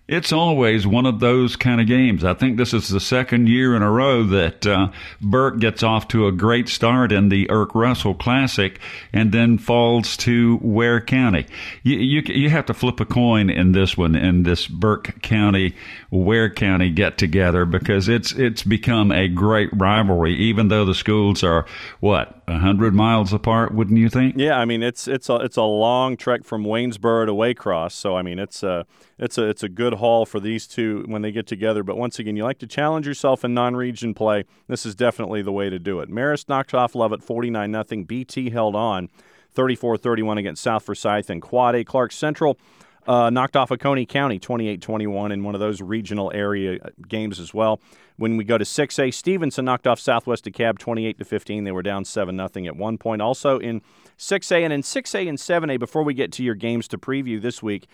it's 0.08 0.32
always 0.32 0.84
one 0.84 1.06
of 1.06 1.20
those 1.20 1.54
kind 1.54 1.81
of 1.81 1.87
games. 1.87 2.25
I 2.25 2.34
think 2.34 2.56
this 2.56 2.75
is 2.75 2.88
the 2.88 2.99
second 2.99 3.49
year 3.49 3.76
in 3.76 3.82
a 3.82 3.90
row 3.90 4.25
that 4.25 4.66
uh, 4.66 4.88
Burke 5.20 5.60
gets 5.60 5.84
off 5.84 6.08
to 6.08 6.26
a 6.26 6.32
great 6.32 6.69
start 6.69 7.12
in 7.12 7.28
the 7.28 7.46
Erk 7.46 7.75
Russell 7.75 8.14
Classic 8.14 8.81
and 9.12 9.31
then 9.31 9.58
falls 9.58 10.16
to 10.19 10.58
Ware 10.60 11.00
County. 11.00 11.46
You, 11.84 11.99
you, 11.99 12.22
you 12.26 12.50
have 12.50 12.66
to 12.66 12.75
flip 12.75 12.99
a 12.99 13.04
coin 13.04 13.49
in 13.49 13.72
this 13.72 13.96
one, 13.96 14.16
in 14.16 14.43
this 14.43 14.66
Burke 14.66 15.22
County, 15.22 15.74
Ware 16.10 16.50
County 16.50 16.91
get 16.91 17.17
together 17.17 17.65
because 17.65 18.08
it's, 18.08 18.32
it's 18.32 18.65
become 18.65 19.12
a 19.12 19.29
great 19.29 19.70
rivalry, 19.72 20.34
even 20.34 20.67
though 20.67 20.84
the 20.84 20.94
schools 20.94 21.44
are, 21.44 21.65
what, 22.00 22.43
100 22.48 22.93
miles 22.93 23.32
apart, 23.32 23.72
wouldn't 23.72 23.98
you 23.98 24.08
think? 24.08 24.34
Yeah, 24.36 24.58
I 24.58 24.65
mean, 24.65 24.82
it's, 24.82 25.06
it's, 25.06 25.31
a, 25.31 25.36
it's 25.36 25.56
a 25.56 25.62
long 25.62 26.17
trek 26.17 26.44
from 26.44 26.65
Waynesboro 26.65 27.26
to 27.26 27.32
Waycross. 27.32 27.93
So, 27.93 28.17
I 28.17 28.22
mean, 28.22 28.41
it's 28.41 28.65
a, 28.65 28.84
it's 29.22 29.38
a, 29.38 29.48
it's 29.48 29.62
a 29.62 29.69
good 29.69 29.94
haul 29.94 30.26
for 30.26 30.41
these 30.41 30.67
two 30.67 31.05
when 31.06 31.22
they 31.22 31.31
get 31.31 31.46
together. 31.46 31.84
But 31.84 31.96
once 31.96 32.19
again, 32.19 32.36
you 32.36 32.43
like 32.43 32.58
to 32.58 32.67
challenge 32.67 33.06
yourself 33.06 33.44
in 33.44 33.55
non-region 33.55 34.14
play. 34.14 34.44
This 34.67 34.84
is 34.84 34.96
definitely 34.96 35.43
the 35.43 35.52
way 35.52 35.70
to 35.70 35.79
do 35.79 36.00
it. 36.00 36.10
Marist 36.10 36.48
knocked 36.48 36.74
off 36.74 36.96
Lovett 36.96 37.22
49 37.22 37.84
0. 37.88 38.05
BT 38.05 38.50
held 38.50 38.74
on 38.74 39.08
34-31 39.55 40.38
against 40.38 40.62
South 40.62 40.84
Forsyth 40.84 41.31
and 41.31 41.41
Quad 41.41 41.76
A. 41.76 41.84
Clark 41.84 42.10
Central 42.10 42.58
uh, 43.06 43.31
knocked 43.31 43.56
off 43.56 43.70
Oconee 43.70 44.06
County 44.06 44.41
28-21 44.41 45.32
in 45.32 45.44
one 45.44 45.55
of 45.55 45.60
those 45.60 45.81
regional 45.81 46.32
area 46.34 46.79
games 47.08 47.38
as 47.38 47.55
well. 47.55 47.81
When 48.17 48.36
we 48.36 48.43
go 48.43 48.58
to 48.58 48.64
6A, 48.64 49.14
Stephenson 49.14 49.64
knocked 49.64 49.86
off 49.86 50.00
Southwest 50.00 50.44
DeKalb 50.44 50.79
28 50.79 51.19
to 51.19 51.24
15. 51.24 51.64
They 51.64 51.72
were 51.72 51.82
down 51.82 52.05
7 52.05 52.34
nothing 52.34 52.67
at 52.67 52.76
one 52.76 52.98
point. 52.98 53.22
Also 53.22 53.58
in 53.58 53.82
6A 54.19 54.64
and 54.64 54.72
in 54.72 54.82
6A 54.82 55.29
and 55.29 55.38
7A 55.38 55.79
before 55.79 56.02
we 56.02 56.12
get 56.12 56.32
to 56.32 56.43
your 56.43 56.55
games 56.56 56.88
to 56.88 56.98
preview 56.98 57.41
this 57.41 57.62
week, 57.62 57.86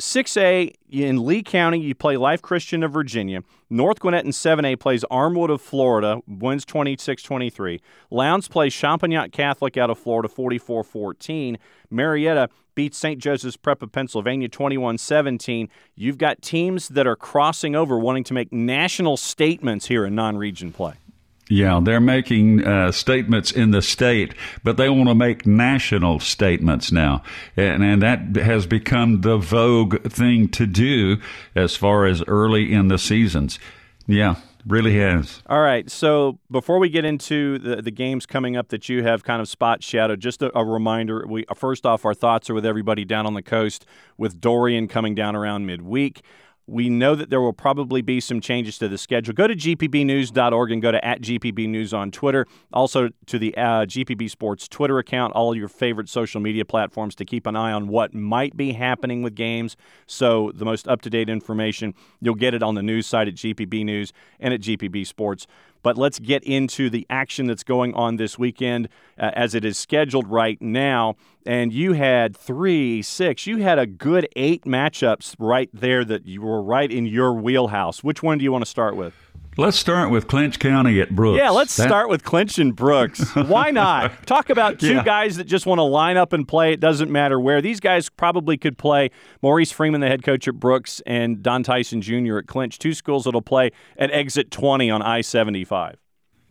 6A 0.00 0.74
in 0.90 1.24
Lee 1.24 1.42
County, 1.42 1.78
you 1.78 1.94
play 1.94 2.16
Life 2.16 2.42
Christian 2.42 2.82
of 2.82 2.92
Virginia. 2.92 3.42
North 3.70 4.00
Gwinnett 4.00 4.24
in 4.24 4.30
7A 4.30 4.78
plays 4.78 5.04
Armwood 5.10 5.50
of 5.50 5.60
Florida, 5.60 6.20
wins 6.26 6.64
26 6.64 7.22
23. 7.22 7.80
Lowndes 8.10 8.48
plays 8.48 8.74
Champagnat 8.74 9.32
Catholic 9.32 9.76
out 9.76 9.90
of 9.90 9.98
Florida 9.98 10.28
44 10.28 10.84
14. 10.84 11.58
Marietta 11.90 12.48
beats 12.74 12.98
St. 12.98 13.20
Joseph's 13.20 13.56
Prep 13.56 13.82
of 13.82 13.92
Pennsylvania 13.92 14.48
21 14.48 14.98
17. 14.98 15.68
You've 15.94 16.18
got 16.18 16.42
teams 16.42 16.88
that 16.88 17.06
are 17.06 17.16
crossing 17.16 17.76
over, 17.76 17.98
wanting 17.98 18.24
to 18.24 18.34
make 18.34 18.52
national 18.52 19.16
statements 19.16 19.86
here 19.86 20.04
in 20.04 20.14
non 20.14 20.36
region 20.36 20.72
play. 20.72 20.94
Yeah, 21.52 21.80
they're 21.82 22.00
making 22.00 22.66
uh, 22.66 22.92
statements 22.92 23.52
in 23.52 23.72
the 23.72 23.82
state, 23.82 24.32
but 24.64 24.78
they 24.78 24.88
want 24.88 25.10
to 25.10 25.14
make 25.14 25.46
national 25.46 26.18
statements 26.20 26.90
now. 26.90 27.22
And, 27.58 27.84
and 27.84 28.00
that 28.00 28.36
has 28.36 28.66
become 28.66 29.20
the 29.20 29.36
vogue 29.36 30.02
thing 30.10 30.48
to 30.48 30.66
do 30.66 31.18
as 31.54 31.76
far 31.76 32.06
as 32.06 32.22
early 32.26 32.72
in 32.72 32.88
the 32.88 32.96
seasons. 32.96 33.58
Yeah, 34.06 34.36
Really 34.64 34.96
has. 35.00 35.42
All 35.46 35.60
right. 35.60 35.90
So 35.90 36.38
before 36.48 36.78
we 36.78 36.88
get 36.88 37.04
into 37.04 37.58
the, 37.58 37.82
the 37.82 37.90
games 37.90 38.26
coming 38.26 38.56
up 38.56 38.68
that 38.68 38.88
you 38.88 39.02
have 39.02 39.24
kind 39.24 39.42
of 39.42 39.48
spot 39.48 39.82
shadowed, 39.82 40.20
just 40.20 40.40
a, 40.40 40.56
a 40.56 40.64
reminder: 40.64 41.26
we 41.26 41.44
first 41.56 41.84
off, 41.84 42.04
our 42.04 42.14
thoughts 42.14 42.48
are 42.48 42.54
with 42.54 42.64
everybody 42.64 43.04
down 43.04 43.26
on 43.26 43.34
the 43.34 43.42
coast 43.42 43.84
with 44.16 44.40
Dorian 44.40 44.86
coming 44.86 45.16
down 45.16 45.34
around 45.34 45.66
midweek. 45.66 46.22
We 46.66 46.88
know 46.88 47.14
that 47.14 47.28
there 47.28 47.40
will 47.40 47.52
probably 47.52 48.02
be 48.02 48.20
some 48.20 48.40
changes 48.40 48.78
to 48.78 48.88
the 48.88 48.96
schedule. 48.96 49.34
Go 49.34 49.46
to 49.46 49.54
gpbnews.org 49.56 50.72
and 50.72 50.80
go 50.80 50.92
to 50.92 51.04
at 51.04 51.20
gpbnews 51.20 51.96
on 51.96 52.10
Twitter. 52.10 52.46
Also 52.72 53.10
to 53.26 53.38
the 53.38 53.54
uh, 53.56 53.84
GPB 53.84 54.30
Sports 54.30 54.68
Twitter 54.68 54.98
account, 54.98 55.34
all 55.34 55.56
your 55.56 55.68
favorite 55.68 56.08
social 56.08 56.40
media 56.40 56.64
platforms 56.64 57.14
to 57.16 57.24
keep 57.24 57.46
an 57.46 57.56
eye 57.56 57.72
on 57.72 57.88
what 57.88 58.14
might 58.14 58.56
be 58.56 58.72
happening 58.72 59.22
with 59.22 59.34
games. 59.34 59.76
So 60.06 60.52
the 60.54 60.64
most 60.64 60.86
up-to-date 60.86 61.28
information, 61.28 61.94
you'll 62.20 62.34
get 62.36 62.54
it 62.54 62.62
on 62.62 62.74
the 62.74 62.82
news 62.82 63.06
site 63.06 63.28
at 63.28 63.34
GPB 63.34 63.84
News 63.84 64.12
and 64.38 64.54
at 64.54 64.60
GPB 64.60 65.06
Sports. 65.06 65.46
But 65.82 65.98
let's 65.98 66.18
get 66.18 66.44
into 66.44 66.88
the 66.90 67.06
action 67.10 67.46
that's 67.46 67.64
going 67.64 67.94
on 67.94 68.16
this 68.16 68.38
weekend 68.38 68.88
uh, 69.18 69.30
as 69.34 69.54
it 69.54 69.64
is 69.64 69.76
scheduled 69.78 70.28
right 70.28 70.60
now. 70.60 71.16
And 71.44 71.72
you 71.72 71.94
had 71.94 72.36
three, 72.36 73.02
six, 73.02 73.46
you 73.46 73.58
had 73.58 73.78
a 73.78 73.86
good 73.86 74.28
eight 74.36 74.64
matchups 74.64 75.34
right 75.38 75.70
there 75.72 76.04
that 76.04 76.26
you 76.26 76.42
were 76.42 76.62
right 76.62 76.90
in 76.90 77.06
your 77.06 77.32
wheelhouse. 77.32 78.04
Which 78.04 78.22
one 78.22 78.38
do 78.38 78.44
you 78.44 78.52
want 78.52 78.64
to 78.64 78.70
start 78.70 78.96
with? 78.96 79.14
Let's 79.58 79.76
start 79.76 80.10
with 80.10 80.28
Clinch 80.28 80.58
County 80.58 80.98
at 81.02 81.14
Brooks. 81.14 81.38
Yeah, 81.38 81.50
let's 81.50 81.76
that... 81.76 81.86
start 81.86 82.08
with 82.08 82.24
Clinch 82.24 82.58
and 82.58 82.74
Brooks. 82.74 83.20
Why 83.36 83.70
not? 83.70 84.26
Talk 84.26 84.48
about 84.48 84.80
two 84.80 84.94
yeah. 84.94 85.04
guys 85.04 85.36
that 85.36 85.44
just 85.44 85.66
want 85.66 85.78
to 85.78 85.82
line 85.82 86.16
up 86.16 86.32
and 86.32 86.48
play. 86.48 86.72
It 86.72 86.80
doesn't 86.80 87.10
matter 87.10 87.38
where. 87.38 87.60
These 87.60 87.78
guys 87.78 88.08
probably 88.08 88.56
could 88.56 88.78
play. 88.78 89.10
Maurice 89.42 89.70
Freeman, 89.70 90.00
the 90.00 90.08
head 90.08 90.22
coach 90.22 90.48
at 90.48 90.54
Brooks, 90.54 91.02
and 91.04 91.42
Don 91.42 91.62
Tyson 91.62 92.00
Jr. 92.00 92.38
at 92.38 92.46
Clinch. 92.46 92.78
Two 92.78 92.94
schools 92.94 93.24
that'll 93.24 93.42
play 93.42 93.72
at 93.98 94.10
exit 94.10 94.50
20 94.50 94.90
on 94.90 95.02
I 95.02 95.20
75. 95.20 95.98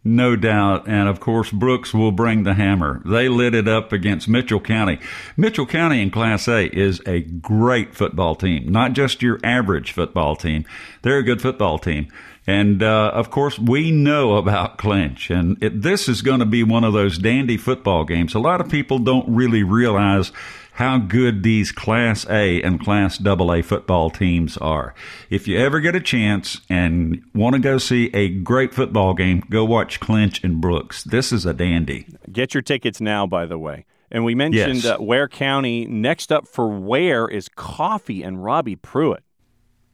No 0.04 0.36
doubt. 0.36 0.88
And 0.88 1.08
of 1.08 1.20
course, 1.20 1.52
Brooks 1.52 1.94
will 1.94 2.12
bring 2.12 2.44
the 2.44 2.56
hammer. 2.56 3.02
They 3.06 3.30
lit 3.30 3.54
it 3.54 3.68
up 3.68 3.92
against 3.92 4.28
Mitchell 4.28 4.60
County. 4.60 5.00
Mitchell 5.38 5.66
County 5.68 6.02
in 6.02 6.10
Class 6.10 6.48
A 6.48 6.68
is 6.68 7.02
a 7.06 7.22
great 7.22 7.94
football 7.94 8.36
team, 8.36 8.72
not 8.72 8.94
just 8.94 9.22
your 9.22 9.40
average 9.44 9.92
football 9.92 10.36
team. 10.36 10.66
They're 11.04 11.20
a 11.20 11.24
good 11.24 11.42
football 11.42 11.78
team. 11.78 12.08
And 12.52 12.84
uh, 12.84 13.12
of 13.14 13.32
course, 13.32 13.58
we 13.58 13.92
know 13.92 14.36
about 14.36 14.78
clinch, 14.78 15.30
and 15.30 15.58
it, 15.64 15.84
this 15.84 16.10
is 16.10 16.22
going 16.22 16.42
to 16.42 16.46
be 16.46 16.64
one 16.64 16.84
of 16.84 16.92
those 16.92 17.18
dandy 17.18 17.56
football 17.56 18.04
games. 18.04 18.36
A 18.36 18.40
lot 18.40 18.60
of 18.60 18.68
people 18.68 19.00
don't 19.00 19.34
really 19.34 19.64
realize 19.64 20.34
how 20.74 20.98
good 20.98 21.44
these 21.44 21.72
Class 21.72 22.26
A 22.30 22.62
and 22.62 22.78
Class 22.78 23.26
AA 23.26 23.62
football 23.62 24.10
teams 24.10 24.58
are. 24.58 24.94
If 25.30 25.48
you 25.48 25.58
ever 25.60 25.80
get 25.80 25.96
a 25.96 26.02
chance 26.02 26.60
and 26.70 27.24
want 27.34 27.56
to 27.56 27.62
go 27.62 27.78
see 27.78 28.10
a 28.14 28.28
great 28.28 28.74
football 28.74 29.14
game, 29.14 29.44
go 29.50 29.64
watch 29.64 30.02
Clinch 30.02 30.44
and 30.44 30.60
Brooks. 30.60 31.06
This 31.06 31.32
is 31.32 31.46
a 31.46 31.54
dandy. 31.54 32.06
Get 32.30 32.54
your 32.54 32.64
tickets 32.64 33.00
now, 33.00 33.26
by 33.26 33.46
the 33.46 33.58
way. 33.58 33.86
And 34.12 34.26
we 34.26 34.36
mentioned 34.36 34.84
yes. 34.84 35.00
uh, 35.00 35.02
Ware 35.02 35.30
County. 35.30 35.86
Next 35.86 36.34
up 36.34 36.50
for 36.50 36.68
Ware 36.68 37.30
is 37.30 37.48
Coffee 37.48 38.24
and 38.24 38.44
Robbie 38.44 38.76
Pruitt. 38.76 39.24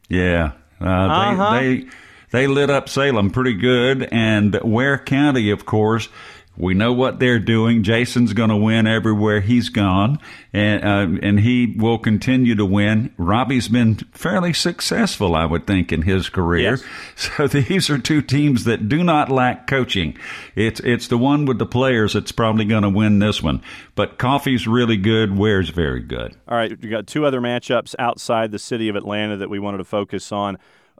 Yeah, 0.09 0.53
uh, 0.81 0.85
uh-huh. 0.85 1.59
they, 1.59 1.75
they 1.81 1.89
they 2.31 2.47
lit 2.47 2.69
up 2.69 2.89
Salem 2.89 3.31
pretty 3.31 3.53
good. 3.53 4.07
And 4.11 4.59
Ware 4.63 4.97
County, 4.97 5.51
of 5.51 5.65
course, 5.65 6.09
we 6.57 6.73
know 6.73 6.91
what 6.91 7.19
they're 7.19 7.39
doing. 7.39 7.83
Jason's 7.83 8.33
going 8.33 8.49
to 8.49 8.57
win 8.57 8.87
everywhere 8.87 9.41
he's 9.41 9.69
gone, 9.69 10.17
and 10.51 10.83
uh, 10.83 11.19
and 11.21 11.39
he 11.39 11.75
will 11.77 11.99
continue 11.99 12.55
to 12.55 12.65
win. 12.65 13.13
Robbie's 13.17 13.67
been 13.67 13.95
fairly 14.11 14.53
successful, 14.53 15.35
I 15.35 15.45
would 15.45 15.67
think, 15.67 15.91
in 15.91 16.01
his 16.01 16.29
career. 16.29 16.71
Yes. 16.71 16.83
So 17.37 17.47
these 17.47 17.89
are 17.89 17.97
two 17.99 18.21
teams 18.21 18.63
that 18.63 18.89
do 18.89 19.03
not 19.03 19.29
lack 19.29 19.67
coaching. 19.67 20.17
It's 20.55 20.79
it's 20.79 21.07
the 21.07 21.17
one 21.17 21.45
with 21.45 21.59
the 21.59 21.65
players 21.65 22.13
that's 22.13 22.31
probably 22.31 22.65
going 22.65 22.83
to 22.83 22.89
win 22.89 23.19
this 23.19 23.43
one. 23.43 23.61
But 23.95 24.17
Coffee's 24.17 24.67
really 24.67 24.97
good. 24.97 25.37
Ware's 25.37 25.69
very 25.69 26.01
good. 26.01 26.35
All 26.47 26.57
right, 26.57 26.79
we 26.81 26.89
got 26.89 27.05
two 27.05 27.25
other 27.25 27.41
matchups 27.41 27.93
outside 27.99 28.51
the 28.51 28.59
city 28.59 28.89
of 28.89 28.95
Atlanta 28.95 29.37
that 29.37 29.49
we 29.49 29.59
wanted 29.59 29.77
to 29.77 29.83
focus 29.83 30.31
on. 30.31 30.57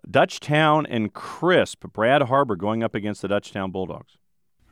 Dutchtown 0.09 0.85
and 0.89 1.13
Crisp. 1.13 1.85
Brad 1.93 2.23
Harber 2.23 2.55
going 2.55 2.83
up 2.83 2.95
against 2.95 3.21
the 3.21 3.27
Dutchtown 3.27 3.71
Bulldogs. 3.71 4.17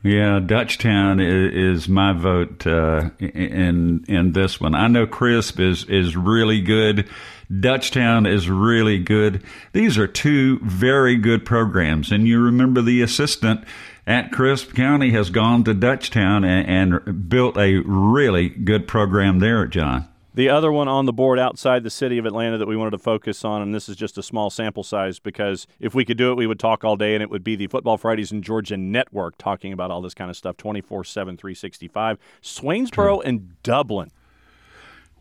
Yeah, 0.03 0.39
Dutchtown 0.39 1.19
is, 1.19 1.81
is 1.81 1.89
my 1.89 2.13
vote 2.13 2.67
uh, 2.67 3.09
in 3.19 4.05
in 4.07 4.33
this 4.33 4.61
one. 4.61 4.75
I 4.75 4.87
know 4.87 5.07
Crisp 5.07 5.59
is 5.59 5.83
is 5.85 6.15
really 6.15 6.61
good. 6.61 7.09
Dutchtown 7.51 8.27
is 8.31 8.47
really 8.47 8.99
good. 8.99 9.43
These 9.73 9.97
are 9.97 10.07
two 10.07 10.59
very 10.59 11.15
good 11.15 11.43
programs, 11.43 12.11
and 12.11 12.27
you 12.27 12.39
remember 12.39 12.83
the 12.83 13.01
assistant 13.01 13.63
at 14.05 14.31
Crisp 14.31 14.75
County 14.75 15.09
has 15.11 15.31
gone 15.31 15.63
to 15.63 15.73
Dutchtown 15.73 16.45
and, 16.45 16.95
and 16.95 17.27
built 17.27 17.57
a 17.57 17.77
really 17.77 18.49
good 18.49 18.87
program 18.87 19.39
there, 19.39 19.65
Jon. 19.65 20.07
The 20.35 20.49
other 20.49 20.69
one 20.69 20.89
on 20.89 21.05
the 21.05 21.13
board 21.13 21.39
outside 21.39 21.83
the 21.83 21.89
city 21.89 22.17
of 22.17 22.25
Atlanta 22.25 22.57
that 22.57 22.67
we 22.67 22.75
wanted 22.75 22.91
to 22.91 22.97
focus 22.97 23.45
on, 23.45 23.61
and 23.61 23.73
this 23.73 23.87
is 23.87 23.95
just 23.95 24.17
a 24.17 24.23
small 24.23 24.49
sample 24.49 24.83
size 24.83 25.17
because 25.17 25.65
if 25.79 25.95
we 25.95 26.03
could 26.03 26.17
do 26.17 26.29
it, 26.29 26.35
we 26.35 26.45
would 26.45 26.59
talk 26.59 26.83
all 26.83 26.97
day, 26.97 27.13
and 27.13 27.23
it 27.23 27.29
would 27.29 27.43
be 27.43 27.55
the 27.55 27.67
Football 27.67 27.97
Fridays 27.97 28.33
in 28.33 28.41
Georgia 28.41 28.75
network 28.75 29.37
talking 29.37 29.71
about 29.71 29.91
all 29.91 30.01
this 30.01 30.13
kind 30.13 30.29
of 30.29 30.35
stuff 30.35 30.57
24 30.57 31.05
7, 31.05 31.37
365. 31.37 32.19
Swainsboro 32.41 32.91
True. 32.91 33.21
and 33.21 33.63
Dublin. 33.63 34.11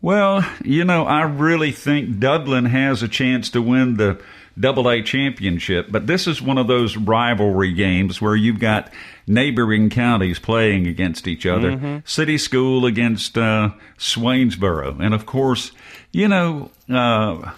Well, 0.01 0.45
you 0.61 0.83
know, 0.83 1.05
I 1.05 1.21
really 1.21 1.71
think 1.71 2.19
Dublin 2.19 2.65
has 2.65 3.01
a 3.01 3.07
chance 3.07 3.49
to 3.51 3.61
win 3.61 3.95
the 3.95 4.21
Double 4.57 4.89
A 4.89 5.01
championship, 5.01 5.87
but 5.89 6.07
this 6.07 6.27
is 6.27 6.41
one 6.41 6.57
of 6.57 6.67
those 6.67 6.95
rivalry 6.95 7.73
games 7.73 8.21
where 8.21 8.35
you've 8.35 8.59
got 8.59 8.91
neighboring 9.27 9.89
counties 9.89 10.39
playing 10.39 10.87
against 10.87 11.27
each 11.27 11.45
other. 11.45 11.71
Mm-hmm. 11.71 11.97
City 12.05 12.37
School 12.37 12.85
against 12.85 13.37
uh, 13.37 13.71
Swainsboro, 13.97 14.99
and 14.99 15.13
of 15.13 15.25
course, 15.25 15.71
you 16.11 16.27
know. 16.27 16.71
Uh, 16.89 17.51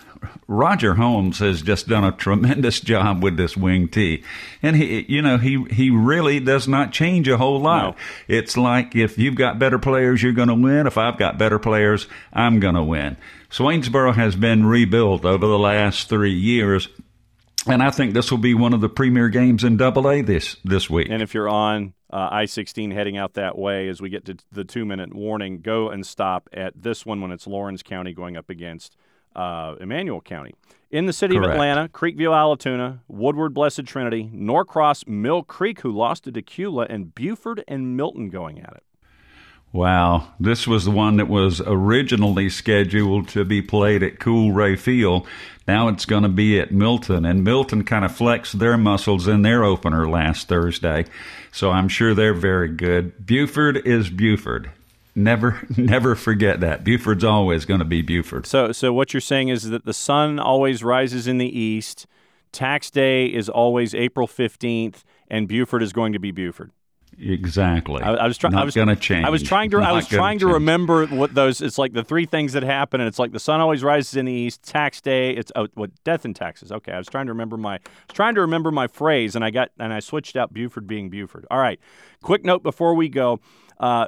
Roger 0.47 0.95
Holmes 0.95 1.39
has 1.39 1.61
just 1.61 1.87
done 1.87 2.03
a 2.03 2.11
tremendous 2.11 2.79
job 2.79 3.23
with 3.23 3.37
this 3.37 3.57
wing 3.57 3.87
tee, 3.87 4.23
and 4.61 4.75
he, 4.75 5.05
you 5.07 5.21
know, 5.21 5.37
he 5.37 5.63
he 5.71 5.89
really 5.89 6.39
does 6.39 6.67
not 6.67 6.91
change 6.91 7.27
a 7.27 7.37
whole 7.37 7.59
lot. 7.59 7.95
No. 7.95 7.95
It's 8.27 8.57
like 8.57 8.95
if 8.95 9.17
you've 9.17 9.35
got 9.35 9.59
better 9.59 9.79
players, 9.79 10.21
you're 10.21 10.33
going 10.33 10.47
to 10.47 10.55
win. 10.55 10.87
If 10.87 10.97
I've 10.97 11.17
got 11.17 11.37
better 11.37 11.59
players, 11.59 12.07
I'm 12.33 12.59
going 12.59 12.75
to 12.75 12.83
win. 12.83 13.17
Swainsboro 13.49 14.13
has 14.13 14.35
been 14.35 14.65
rebuilt 14.65 15.25
over 15.25 15.47
the 15.47 15.59
last 15.59 16.09
three 16.09 16.33
years, 16.33 16.89
and 17.65 17.81
I 17.81 17.91
think 17.91 18.13
this 18.13 18.31
will 18.31 18.37
be 18.37 18.53
one 18.53 18.73
of 18.73 18.81
the 18.81 18.89
premier 18.89 19.29
games 19.29 19.63
in 19.63 19.77
Double 19.77 20.09
A 20.09 20.21
this 20.21 20.57
this 20.63 20.89
week. 20.89 21.07
And 21.09 21.21
if 21.21 21.33
you're 21.33 21.49
on 21.49 21.93
uh, 22.11 22.29
I 22.31 22.45
16 22.45 22.91
heading 22.91 23.17
out 23.17 23.33
that 23.33 23.57
way 23.57 23.89
as 23.89 24.01
we 24.01 24.09
get 24.09 24.25
to 24.25 24.37
the 24.51 24.63
two 24.63 24.85
minute 24.85 25.13
warning, 25.13 25.59
go 25.59 25.89
and 25.89 26.05
stop 26.05 26.49
at 26.53 26.81
this 26.81 27.05
one 27.05 27.21
when 27.21 27.31
it's 27.31 27.47
Laurens 27.47 27.83
County 27.83 28.13
going 28.13 28.37
up 28.37 28.49
against 28.49 28.95
uh, 29.37 29.75
Emanuel 29.79 30.21
County. 30.21 30.53
In 30.89 31.05
the 31.05 31.13
city 31.13 31.35
Correct. 31.35 31.49
of 31.49 31.53
Atlanta, 31.55 31.89
Creekview, 31.89 32.29
Allatoona, 32.29 32.99
Woodward, 33.09 33.53
Blessed 33.53 33.85
Trinity, 33.85 34.29
Norcross, 34.33 35.05
Mill 35.05 35.43
Creek, 35.43 35.81
who 35.81 35.91
lost 35.91 36.23
to 36.23 36.31
Dacula, 36.31 36.87
and 36.89 37.13
Buford 37.13 37.63
and 37.67 37.97
Milton 37.97 38.29
going 38.29 38.59
at 38.59 38.73
it. 38.73 38.83
Wow, 39.73 40.29
this 40.39 40.65
was 40.65 40.85
the 40.85 40.91
one 40.91 41.17
that 41.17 41.27
was 41.27 41.61
originally 41.65 42.49
scheduled 42.49 43.27
to 43.29 43.43
be 43.43 43.61
played 43.61 44.01
at 44.01 44.17
Coolray 44.17 44.79
Field. 44.79 45.27
Now 45.67 45.89
it's 45.89 46.05
going 46.05 46.23
to 46.23 46.29
be 46.29 46.57
at 46.57 46.71
Milton, 46.71 47.25
and 47.25 47.43
Milton 47.43 47.83
kind 47.83 48.05
of 48.05 48.15
flexed 48.15 48.57
their 48.57 48.77
muscles 48.77 49.27
in 49.27 49.41
their 49.41 49.65
opener 49.65 50.09
last 50.09 50.47
Thursday, 50.47 51.05
so 51.51 51.71
I'm 51.71 51.89
sure 51.89 52.13
they're 52.13 52.33
very 52.33 52.69
good. 52.69 53.25
Buford 53.25 53.85
is 53.85 54.09
Buford. 54.09 54.71
Never, 55.17 55.59
never 55.77 56.13
forget 56.15 56.59
that. 56.59 56.83
Buford's 56.83 57.23
always 57.23 57.65
going 57.65 57.79
to 57.79 57.85
be 57.85 58.03
Buford. 58.03 58.45
So, 58.45 58.71
so 58.71 58.93
what 58.93 59.15
you're 59.15 59.21
saying 59.21 59.49
is 59.49 59.63
that 59.63 59.83
the 59.83 59.93
sun 59.93 60.37
always 60.37 60.83
rises 60.83 61.25
in 61.27 61.39
the 61.39 61.59
east. 61.59 62.05
Tax 62.51 62.91
day 62.91 63.25
is 63.25 63.49
always 63.49 63.95
April 63.95 64.27
15th, 64.27 65.03
and 65.27 65.47
Buford 65.47 65.81
is 65.81 65.91
going 65.91 66.13
to 66.13 66.19
be 66.19 66.29
Buford. 66.29 66.71
Exactly. 67.19 68.03
I, 68.03 68.13
I 68.13 68.27
was 68.27 68.37
trying. 68.37 68.53
I 68.53 68.63
was 68.63 68.75
going 68.75 68.89
to 68.89 68.95
change. 68.95 69.25
I 69.25 69.31
was 69.31 69.41
trying 69.41 69.71
to. 69.71 69.79
Not 69.79 69.89
I 69.89 69.93
was 69.93 70.07
trying 70.07 70.37
to 70.39 70.45
change. 70.45 70.53
remember 70.53 71.07
what 71.07 71.33
those. 71.33 71.61
It's 71.61 71.79
like 71.79 71.93
the 71.93 72.03
three 72.03 72.27
things 72.27 72.53
that 72.53 72.61
happen, 72.61 73.01
and 73.01 73.07
it's 73.07 73.17
like 73.17 73.31
the 73.31 73.39
sun 73.39 73.59
always 73.59 73.83
rises 73.83 74.15
in 74.15 74.25
the 74.25 74.31
east. 74.31 74.61
Tax 74.61 75.01
day. 75.01 75.31
It's 75.31 75.51
oh, 75.55 75.67
what 75.73 75.89
death 76.03 76.25
and 76.25 76.35
taxes. 76.35 76.71
Okay, 76.71 76.91
I 76.91 76.99
was 76.99 77.07
trying 77.07 77.25
to 77.25 77.31
remember 77.31 77.57
my. 77.57 77.75
I 77.75 77.79
was 78.07 78.13
trying 78.13 78.35
to 78.35 78.41
remember 78.41 78.69
my 78.69 78.85
phrase, 78.85 79.35
and 79.35 79.43
I 79.43 79.49
got 79.49 79.71
and 79.79 79.91
I 79.91 79.99
switched 79.99 80.35
out 80.35 80.53
Buford 80.53 80.85
being 80.85 81.09
Buford. 81.09 81.47
All 81.49 81.57
right. 81.57 81.79
Quick 82.21 82.45
note 82.45 82.61
before 82.61 82.93
we 82.93 83.09
go. 83.09 83.39
Uh, 83.79 84.07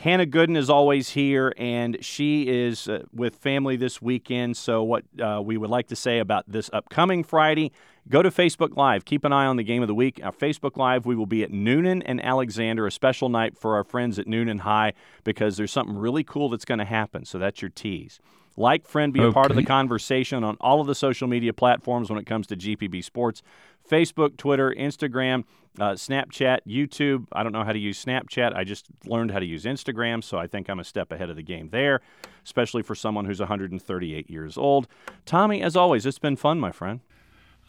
Hannah 0.00 0.24
Gooden 0.24 0.56
is 0.56 0.70
always 0.70 1.10
here, 1.10 1.52
and 1.58 2.02
she 2.02 2.48
is 2.48 2.88
uh, 2.88 3.02
with 3.12 3.36
family 3.36 3.76
this 3.76 4.00
weekend. 4.00 4.56
So, 4.56 4.82
what 4.82 5.04
uh, 5.22 5.42
we 5.44 5.58
would 5.58 5.68
like 5.68 5.88
to 5.88 5.96
say 5.96 6.20
about 6.20 6.46
this 6.48 6.70
upcoming 6.72 7.22
Friday 7.22 7.70
go 8.08 8.22
to 8.22 8.30
Facebook 8.30 8.78
Live. 8.78 9.04
Keep 9.04 9.26
an 9.26 9.34
eye 9.34 9.44
on 9.44 9.56
the 9.56 9.62
game 9.62 9.82
of 9.82 9.88
the 9.88 9.94
week. 9.94 10.18
Our 10.24 10.32
Facebook 10.32 10.78
Live, 10.78 11.04
we 11.04 11.14
will 11.14 11.26
be 11.26 11.42
at 11.42 11.50
Newnan 11.50 12.02
and 12.06 12.24
Alexander, 12.24 12.86
a 12.86 12.90
special 12.90 13.28
night 13.28 13.58
for 13.58 13.74
our 13.74 13.84
friends 13.84 14.18
at 14.18 14.24
Newnan 14.24 14.60
High 14.60 14.94
because 15.22 15.58
there's 15.58 15.70
something 15.70 15.98
really 15.98 16.24
cool 16.24 16.48
that's 16.48 16.64
going 16.64 16.78
to 16.78 16.86
happen. 16.86 17.26
So, 17.26 17.38
that's 17.38 17.60
your 17.60 17.68
tease. 17.68 18.20
Like, 18.60 18.86
friend, 18.86 19.10
be 19.10 19.24
a 19.24 19.32
part 19.32 19.50
of 19.50 19.56
the 19.56 19.64
conversation 19.64 20.44
on 20.44 20.58
all 20.60 20.82
of 20.82 20.86
the 20.86 20.94
social 20.94 21.26
media 21.26 21.54
platforms 21.54 22.10
when 22.10 22.18
it 22.18 22.26
comes 22.26 22.46
to 22.48 22.56
GPB 22.56 23.02
Sports 23.02 23.42
Facebook, 23.90 24.36
Twitter, 24.36 24.74
Instagram, 24.78 25.44
uh, 25.78 25.92
Snapchat, 25.92 26.58
YouTube. 26.68 27.26
I 27.32 27.42
don't 27.42 27.52
know 27.52 27.64
how 27.64 27.72
to 27.72 27.78
use 27.78 28.04
Snapchat. 28.04 28.54
I 28.54 28.64
just 28.64 28.84
learned 29.06 29.30
how 29.30 29.38
to 29.38 29.46
use 29.46 29.64
Instagram, 29.64 30.22
so 30.22 30.36
I 30.36 30.46
think 30.46 30.68
I'm 30.68 30.78
a 30.78 30.84
step 30.84 31.10
ahead 31.10 31.30
of 31.30 31.36
the 31.36 31.42
game 31.42 31.70
there, 31.70 32.02
especially 32.44 32.82
for 32.82 32.94
someone 32.94 33.24
who's 33.24 33.40
138 33.40 34.28
years 34.28 34.58
old. 34.58 34.86
Tommy, 35.24 35.62
as 35.62 35.74
always, 35.74 36.04
it's 36.04 36.18
been 36.18 36.36
fun, 36.36 36.60
my 36.60 36.70
friend. 36.70 37.00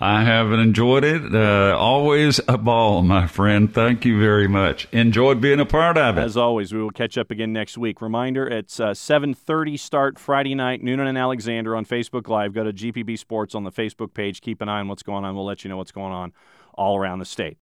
I 0.04 0.24
have 0.24 0.52
enjoyed 0.52 1.04
it. 1.04 1.36
Uh, 1.36 1.78
always 1.78 2.40
a 2.48 2.58
ball, 2.58 3.04
my 3.04 3.28
friend. 3.28 3.72
Thank 3.72 4.04
you 4.04 4.20
very 4.20 4.48
much. 4.48 4.88
Enjoyed 4.92 5.40
being 5.40 5.60
a 5.60 5.66
part 5.66 5.96
of 5.96 6.18
it. 6.18 6.22
As 6.22 6.36
always, 6.36 6.74
we 6.74 6.82
will 6.82 6.90
catch 6.90 7.20
up 7.20 7.30
again 7.30 7.54
next 7.54 7.78
week. 7.78 8.02
Reminder: 8.02 8.48
it's 8.48 8.80
uh, 8.80 8.94
7:30 8.94 9.78
start 9.78 10.18
Friday 10.18 10.56
night. 10.56 10.82
Newnan 10.82 11.08
and 11.08 11.20
Alexander 11.20 11.76
on 11.76 11.86
Facebook 11.86 12.28
Live. 12.28 12.52
Go 12.52 12.64
to 12.64 12.74
GPB 12.74 13.20
Sports 13.20 13.54
on 13.54 13.64
the 13.64 13.72
Facebook 13.72 14.16
page. 14.16 14.42
Keep 14.42 14.62
an 14.62 14.70
eye 14.70 14.80
on 14.80 14.88
what's 14.88 15.04
going 15.04 15.24
on. 15.24 15.36
We'll 15.36 15.46
let 15.46 15.64
you 15.64 15.70
know 15.70 15.78
what's 15.78 15.92
going 15.92 16.12
on 16.12 16.34
all 16.74 16.98
around 16.98 17.20
the 17.20 17.26
state. 17.26 17.60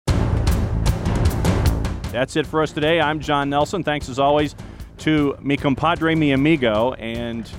That's 2.12 2.36
it 2.36 2.46
for 2.46 2.60
us 2.60 2.70
today. 2.70 3.00
I'm 3.00 3.18
Jon 3.18 3.48
Nelson. 3.48 3.82
Thanks 3.82 4.10
as 4.10 4.18
always 4.18 4.54
to 4.98 5.38
mi 5.40 5.56
compadre, 5.56 6.14
mi 6.14 6.32
amigo, 6.32 6.92
and 6.94 7.50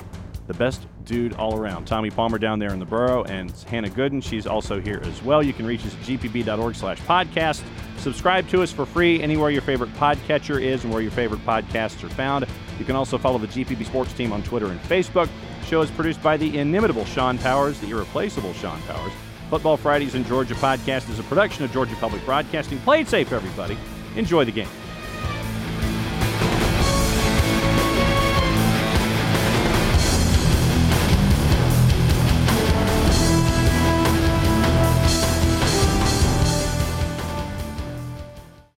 the 0.47 0.53
best 0.53 0.87
dude 1.03 1.33
all 1.33 1.55
around, 1.55 1.85
Tommy 1.85 2.09
Palmer 2.09 2.37
down 2.37 2.57
there 2.57 2.71
in 2.71 2.79
the 2.79 2.85
borough, 2.85 3.23
and 3.25 3.51
Hannah 3.69 3.89
Gooden. 3.89 4.23
She's 4.23 4.47
also 4.47 4.79
here 4.79 5.01
as 5.03 5.21
well. 5.21 5.43
You 5.43 5.53
can 5.53 5.65
reach 5.65 5.85
us 5.85 5.93
at 5.93 5.99
gpb.org 6.01 6.75
slash 6.75 6.99
podcast. 7.01 7.63
Subscribe 7.97 8.47
to 8.49 8.63
us 8.63 8.71
for 8.71 8.85
free 8.85 9.21
anywhere 9.21 9.49
your 9.49 9.61
favorite 9.61 9.93
podcatcher 9.95 10.61
is 10.61 10.83
and 10.83 10.93
where 10.93 11.01
your 11.01 11.11
favorite 11.11 11.45
podcasts 11.45 12.03
are 12.03 12.09
found. 12.09 12.45
You 12.79 12.85
can 12.85 12.95
also 12.95 13.17
follow 13.17 13.37
the 13.37 13.47
GPB 13.47 13.85
Sports 13.85 14.13
team 14.13 14.31
on 14.31 14.43
Twitter 14.43 14.67
and 14.67 14.79
Facebook. 14.81 15.29
The 15.61 15.65
show 15.65 15.81
is 15.81 15.91
produced 15.91 16.23
by 16.23 16.37
the 16.37 16.57
inimitable 16.57 17.05
Sean 17.05 17.37
Powers, 17.37 17.79
the 17.79 17.89
irreplaceable 17.89 18.53
Sean 18.53 18.81
Powers. 18.83 19.11
Football 19.49 19.77
Fridays 19.77 20.15
in 20.15 20.25
Georgia 20.25 20.55
podcast 20.55 21.09
is 21.09 21.19
a 21.19 21.23
production 21.23 21.63
of 21.63 21.71
Georgia 21.71 21.95
Public 21.95 22.23
Broadcasting. 22.25 22.79
Play 22.79 23.01
it 23.01 23.07
safe, 23.07 23.31
everybody. 23.31 23.77
Enjoy 24.15 24.45
the 24.45 24.51
game. 24.51 24.67